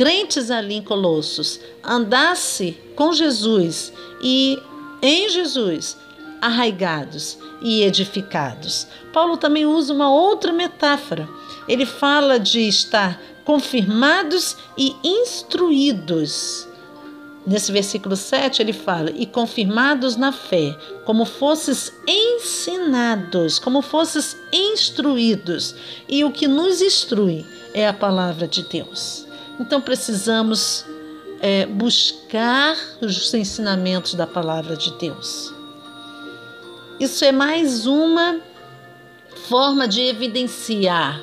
[0.03, 4.59] crentes ali em Colossos, andasse com Jesus e
[5.01, 5.97] em Jesus,
[6.41, 8.89] arraigados e edificados.
[9.13, 11.29] Paulo também usa uma outra metáfora.
[11.69, 16.67] Ele fala de estar confirmados e instruídos
[17.45, 25.75] Nesse versículo 7 ele fala: E confirmados na fé, como fosses ensinados, como fosses instruídos.
[26.09, 29.27] E o que nos instrui é a palavra de Deus.
[29.63, 30.85] Então precisamos
[31.41, 35.55] é, buscar os ensinamentos da palavra de Deus.
[36.99, 38.41] Isso é mais uma
[39.49, 41.23] forma de evidenciar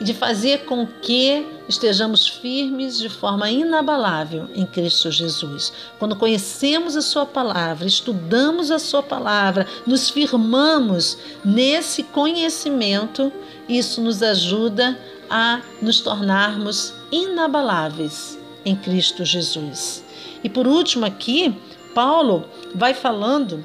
[0.00, 5.72] e de fazer com que estejamos firmes de forma inabalável em Cristo Jesus.
[5.98, 13.32] Quando conhecemos a Sua palavra, estudamos a Sua palavra, nos firmamos nesse conhecimento,
[13.68, 20.04] isso nos ajuda a nos tornarmos inabaláveis em Cristo Jesus.
[20.42, 21.54] E por último, aqui,
[21.94, 23.64] Paulo vai falando,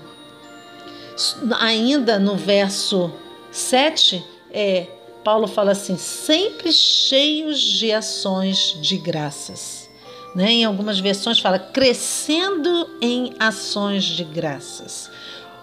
[1.59, 3.11] ainda no verso
[3.51, 4.87] 7, é
[5.23, 9.89] Paulo fala assim: sempre cheios de ações de graças.
[10.35, 10.51] Né?
[10.51, 15.09] Em algumas versões fala crescendo em ações de graças.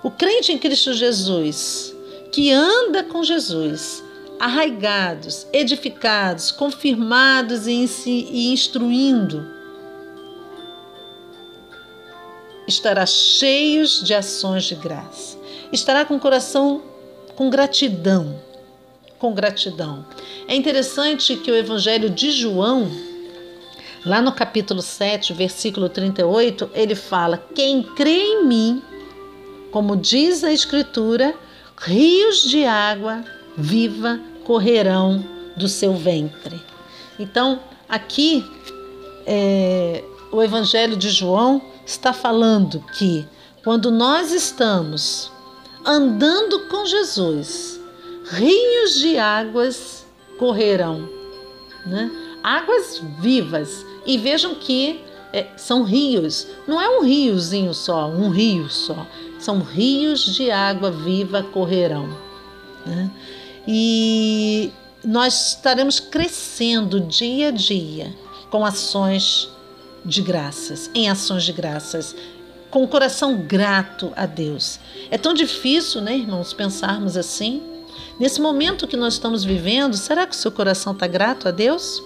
[0.02, 1.94] O crente em Cristo Jesus,
[2.32, 4.02] que anda com Jesus,
[4.38, 9.46] arraigados, edificados, confirmados e, instruindo,
[12.66, 15.36] estará cheios de ações de graça.
[15.70, 16.82] Estará com o coração
[17.36, 18.40] com gratidão
[19.20, 20.04] com gratidão.
[20.48, 22.90] É interessante que o Evangelho de João,
[24.04, 28.82] lá no capítulo 7, versículo 38, ele fala: Quem crê em mim,
[29.70, 31.34] como diz a Escritura,
[31.76, 33.22] rios de água
[33.56, 35.24] viva correrão
[35.56, 36.60] do seu ventre.
[37.18, 38.44] Então, aqui,
[39.26, 40.02] é,
[40.32, 43.26] o Evangelho de João está falando que
[43.62, 45.30] quando nós estamos
[45.84, 47.79] andando com Jesus,
[48.30, 50.06] rios de águas
[50.38, 51.08] correrão,
[51.86, 52.10] né?
[52.42, 53.84] águas vivas.
[54.06, 55.00] E vejam que
[55.32, 56.46] é, são rios.
[56.66, 59.06] Não é um riozinho só, um rio só.
[59.38, 62.08] São rios de água viva correrão.
[62.86, 63.10] Né?
[63.66, 64.72] E
[65.04, 68.14] nós estaremos crescendo dia a dia
[68.50, 69.48] com ações
[70.04, 72.16] de graças, em ações de graças,
[72.70, 74.80] com o coração grato a Deus.
[75.10, 77.62] É tão difícil, né, irmãos, pensarmos assim.
[78.20, 82.02] Nesse momento que nós estamos vivendo, será que o seu coração está grato a Deus?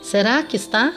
[0.00, 0.94] Será que está?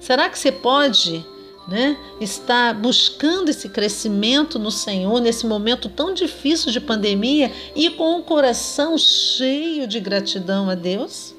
[0.00, 1.24] Será que você pode
[1.68, 8.18] né, estar buscando esse crescimento no Senhor nesse momento tão difícil de pandemia e com
[8.18, 11.32] o coração cheio de gratidão a Deus?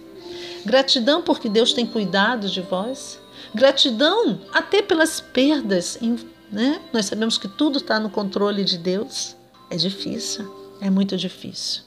[0.65, 3.20] Gratidão porque Deus tem cuidado de vós.
[3.53, 5.99] Gratidão até pelas perdas,
[6.49, 6.80] né?
[6.93, 9.36] Nós sabemos que tudo está no controle de Deus.
[9.70, 10.49] É difícil,
[10.82, 11.84] é muito difícil.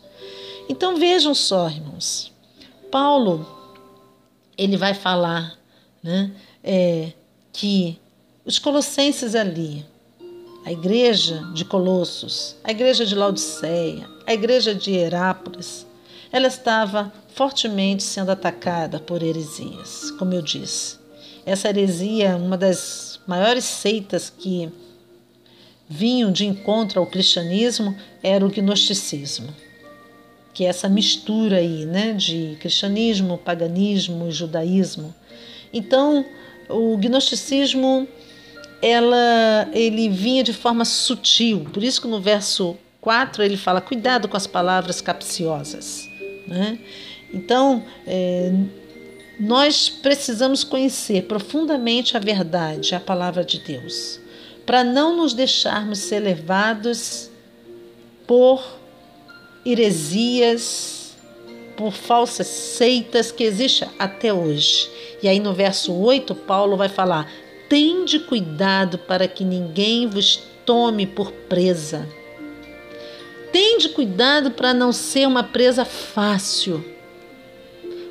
[0.69, 2.33] Então vejam só, irmãos.
[2.91, 3.47] Paulo,
[4.57, 5.59] ele vai falar,
[6.03, 6.31] né?
[6.63, 7.13] É,
[7.53, 7.99] que
[8.45, 9.85] os colossenses ali,
[10.65, 15.87] a igreja de Colossos, a igreja de Laodiceia, a igreja de Herápolis,
[16.33, 20.99] ela estava fortemente sendo atacada por heresias, como eu disse.
[21.45, 24.71] Essa heresia, uma das maiores seitas que
[25.93, 29.49] vinham de encontro ao cristianismo, era o gnosticismo,
[30.55, 35.13] que é essa mistura aí, né, de cristianismo, paganismo e judaísmo.
[35.73, 36.25] Então,
[36.69, 38.07] o gnosticismo
[38.81, 44.29] ela, ele vinha de forma sutil, por isso que no verso 4 ele fala: cuidado
[44.29, 46.09] com as palavras capciosas.
[46.47, 46.79] Né?
[47.35, 48.53] Então, é,
[49.41, 54.20] nós precisamos conhecer profundamente a verdade, a palavra de Deus,
[54.71, 57.29] para não nos deixarmos ser levados
[58.25, 58.63] por
[59.67, 61.17] heresias,
[61.77, 64.89] por falsas seitas que existem até hoje.
[65.21, 67.29] E aí no verso 8, Paulo vai falar:
[67.69, 72.09] Tende cuidado para que ninguém vos tome por presa.
[73.51, 76.85] Tende cuidado para não ser uma presa fácil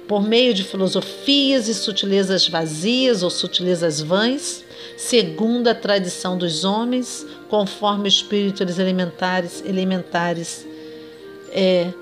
[0.10, 4.66] por meio de filosofias e sutilezas vazias ou sutilezas vãs,
[5.00, 10.68] segundo a tradição dos homens, conforme espíritos elementares, elementares
[11.52, 11.94] é,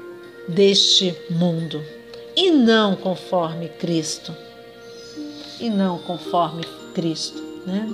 [0.47, 1.83] deste mundo,
[2.35, 4.35] e não conforme Cristo.
[5.59, 6.63] E não conforme
[6.95, 7.39] Cristo.
[7.67, 7.87] Né?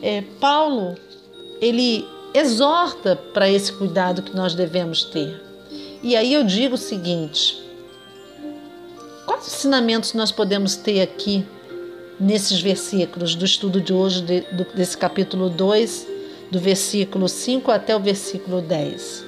[0.00, 0.94] É, Paulo,
[1.60, 5.38] ele exorta para esse cuidado que nós devemos ter.
[6.02, 7.62] E aí eu digo o seguinte:
[9.26, 11.44] Quais ensinamentos nós podemos ter aqui
[12.18, 16.06] nesses versículos do estudo de hoje, de, do, desse capítulo 2,
[16.50, 19.24] do versículo 5 até o versículo 10?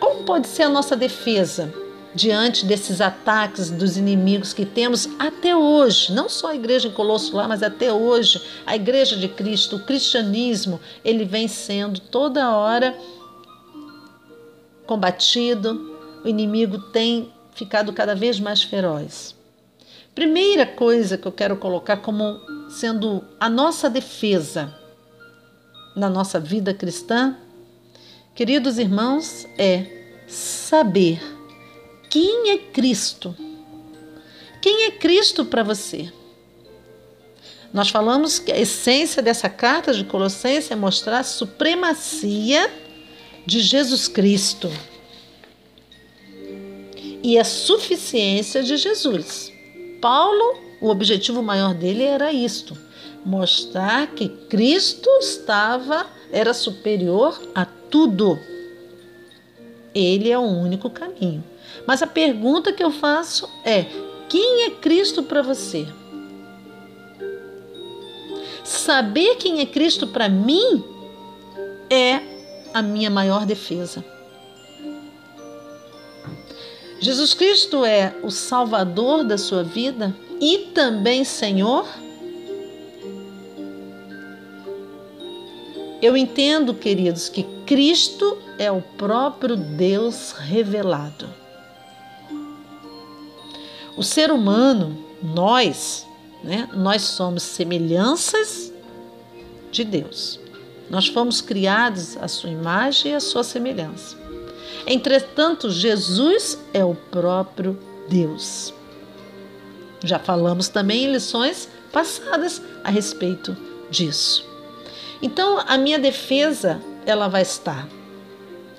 [0.00, 1.72] Como pode ser a nossa defesa
[2.14, 6.12] diante desses ataques dos inimigos que temos até hoje?
[6.12, 9.84] Não só a igreja em Colosso lá, mas até hoje, a igreja de Cristo, o
[9.84, 12.96] cristianismo, ele vem sendo toda hora
[14.86, 19.37] combatido, o inimigo tem ficado cada vez mais feroz.
[20.18, 24.76] Primeira coisa que eu quero colocar como sendo a nossa defesa
[25.94, 27.36] na nossa vida cristã,
[28.34, 29.86] queridos irmãos, é
[30.26, 31.20] saber
[32.10, 33.32] quem é Cristo.
[34.60, 36.12] Quem é Cristo para você?
[37.72, 42.68] Nós falamos que a essência dessa carta de Colossenses é mostrar a supremacia
[43.46, 44.68] de Jesus Cristo
[47.22, 49.47] e a suficiência de Jesus.
[50.00, 52.76] Paulo, o objetivo maior dele era isto:
[53.24, 58.38] mostrar que Cristo estava era superior a tudo.
[59.94, 61.42] Ele é o único caminho.
[61.86, 63.86] Mas a pergunta que eu faço é:
[64.28, 65.86] quem é Cristo para você?
[68.62, 70.84] Saber quem é Cristo para mim
[71.88, 72.20] é
[72.74, 74.04] a minha maior defesa.
[77.00, 81.86] Jesus Cristo é o Salvador da sua vida e também Senhor?
[86.02, 91.28] Eu entendo, queridos, que Cristo é o próprio Deus revelado.
[93.96, 96.06] O ser humano, nós,
[96.42, 98.72] né, nós somos semelhanças
[99.72, 100.38] de Deus.
[100.88, 104.16] Nós fomos criados à sua imagem e à sua semelhança.
[104.90, 107.78] Entretanto, Jesus é o próprio
[108.08, 108.72] Deus.
[110.02, 113.54] Já falamos também em lições passadas a respeito
[113.90, 114.46] disso.
[115.20, 117.86] Então, a minha defesa ela vai estar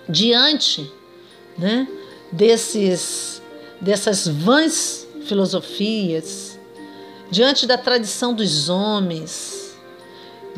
[0.07, 0.91] diante,
[1.57, 1.88] né,
[2.32, 3.39] desses
[3.82, 6.60] dessas vãs filosofias
[7.32, 9.59] diante da tradição dos homens,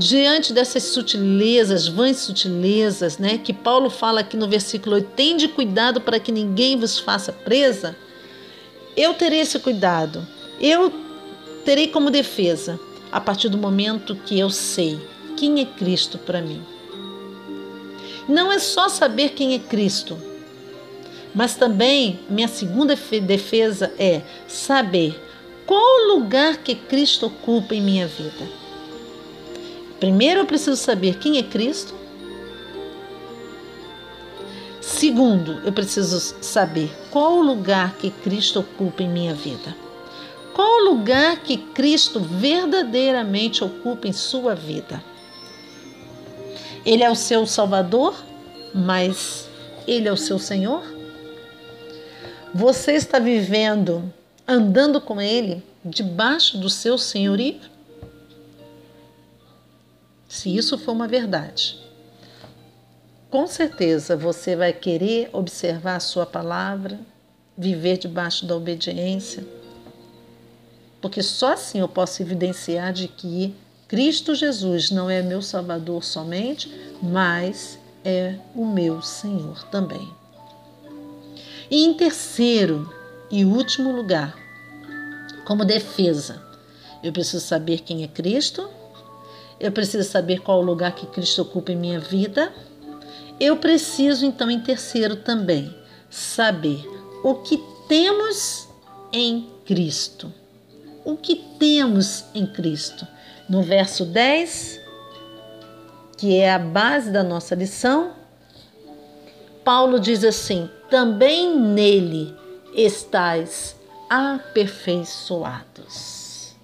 [0.02, 6.02] diante dessas sutilezas, vãs sutilezas, né, que Paulo fala aqui no versículo 8, tende cuidado
[6.02, 7.96] para que ninguém vos faça presa,
[8.98, 10.28] eu terei esse cuidado.
[10.60, 10.92] Eu
[11.64, 12.80] terei como defesa
[13.12, 15.00] a partir do momento que eu sei
[15.38, 16.64] quem é Cristo para mim.
[18.28, 20.18] Não é só saber quem é Cristo,
[21.34, 25.22] mas também minha segunda defesa é saber
[25.68, 28.61] qual o lugar que Cristo ocupa em minha vida.
[30.02, 31.94] Primeiro eu preciso saber quem é Cristo.
[34.82, 39.76] Segundo, eu preciso saber qual o lugar que Cristo ocupa em minha vida.
[40.56, 45.04] Qual o lugar que Cristo verdadeiramente ocupa em sua vida?
[46.84, 48.16] Ele é o seu Salvador,
[48.74, 49.48] mas
[49.88, 50.84] Ele é o seu Senhor?
[52.56, 54.12] Você está vivendo,
[54.48, 57.71] andando com Ele, debaixo do seu senhorio?
[60.32, 61.78] Se isso for uma verdade,
[63.30, 66.98] com certeza você vai querer observar a sua palavra,
[67.58, 69.46] viver debaixo da obediência,
[71.02, 73.54] porque só assim eu posso evidenciar de que
[73.90, 76.74] Cristo Jesus não é meu Salvador somente,
[77.04, 80.10] mas é o meu Senhor também.
[81.70, 82.90] E em terceiro
[83.30, 84.34] e último lugar,
[85.44, 86.42] como defesa,
[87.04, 88.70] eu preciso saber quem é Cristo,
[89.62, 92.52] eu preciso saber qual o lugar que Cristo ocupa em minha vida.
[93.40, 95.72] Eu preciso, então, em terceiro também,
[96.10, 96.84] saber
[97.24, 98.68] o que temos
[99.14, 100.34] em Cristo.
[101.06, 103.08] O que temos em Cristo.
[103.48, 104.82] No verso 10,
[106.18, 108.14] que é a base da nossa lição,
[109.64, 112.36] Paulo diz assim: também nele
[112.74, 113.76] estais
[114.10, 116.56] aperfeiçoados.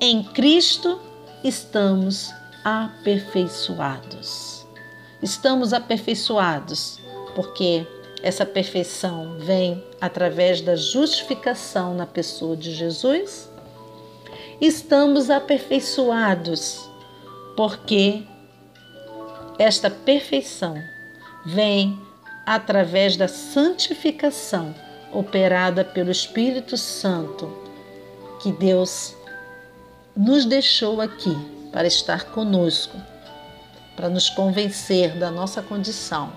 [0.00, 1.09] Em Cristo
[1.42, 2.32] estamos
[2.64, 4.66] aperfeiçoados.
[5.22, 6.98] Estamos aperfeiçoados
[7.34, 7.86] porque
[8.22, 13.50] essa perfeição vem através da justificação na pessoa de Jesus.
[14.60, 16.88] Estamos aperfeiçoados
[17.56, 18.22] porque
[19.58, 20.82] esta perfeição
[21.46, 21.98] vem
[22.44, 24.74] através da santificação
[25.12, 27.50] operada pelo Espírito Santo
[28.40, 29.14] que Deus
[30.20, 31.34] nos deixou aqui
[31.72, 32.94] para estar conosco,
[33.96, 36.30] para nos convencer da nossa condição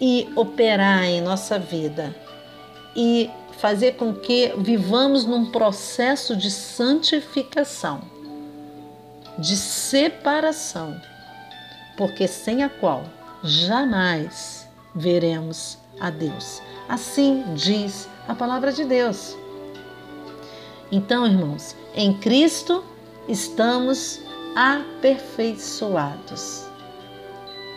[0.00, 2.16] e operar em nossa vida
[2.96, 8.00] e fazer com que vivamos num processo de santificação,
[9.38, 10.98] de separação
[11.98, 13.04] porque sem a qual
[13.44, 16.62] jamais veremos a Deus.
[16.88, 19.36] Assim diz a palavra de Deus.
[20.92, 22.84] Então, irmãos, em Cristo
[23.28, 24.20] estamos
[24.56, 26.64] aperfeiçoados.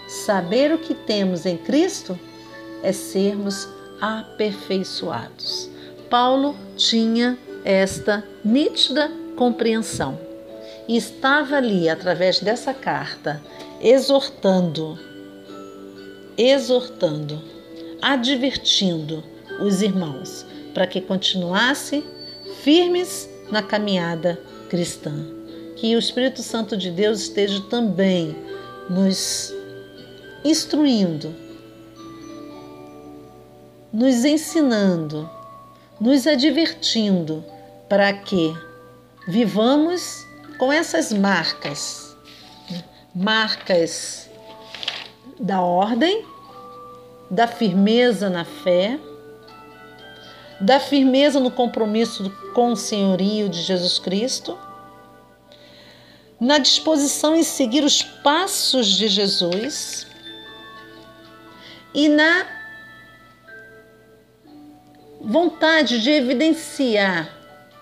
[0.08, 2.20] Saber o que temos em Cristo
[2.82, 3.68] é sermos
[4.02, 5.70] aperfeiçoados.
[6.10, 10.20] Paulo tinha esta nítida compreensão
[10.88, 13.42] e estava ali, através dessa carta,
[13.80, 14.98] exortando,
[16.38, 17.42] exortando,
[18.02, 19.24] advertindo
[19.62, 22.04] os irmãos para que continuassem
[22.64, 25.14] firmes na caminhada cristã.
[25.76, 28.36] Que o Espírito Santo de Deus esteja também
[28.90, 29.54] nos
[30.44, 31.34] instruindo,
[33.92, 35.30] nos ensinando,
[36.00, 37.44] nos advertindo
[37.88, 38.54] para que
[39.28, 40.26] vivamos
[40.58, 42.04] com essas marcas
[43.14, 44.30] marcas
[45.40, 46.26] da ordem,
[47.30, 49.00] da firmeza na fé,
[50.64, 54.58] da firmeza no compromisso com o senhorio de Jesus Cristo,
[56.40, 60.08] na disposição em seguir os passos de Jesus
[61.94, 62.48] e na
[65.20, 67.30] vontade de evidenciar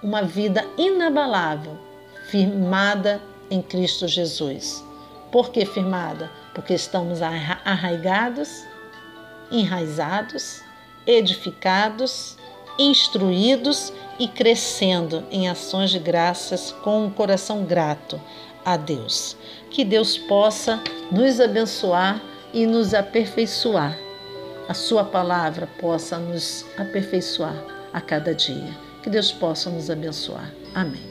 [0.02, 1.78] uma vida inabalável,
[2.30, 3.22] firmada
[3.52, 4.84] em Cristo Jesus.
[5.32, 6.32] Por que firmada?
[6.56, 8.66] Porque estamos arraigados,
[9.52, 10.64] enraizados,
[11.06, 12.38] edificados,
[12.78, 18.20] instruídos e crescendo em ações de graças com um coração grato
[18.64, 19.36] a Deus.
[19.70, 22.22] Que Deus possa nos abençoar
[22.54, 23.98] e nos aperfeiçoar.
[24.68, 27.56] A Sua palavra possa nos aperfeiçoar
[27.92, 28.78] a cada dia.
[29.02, 30.52] Que Deus possa nos abençoar.
[30.74, 31.11] Amém.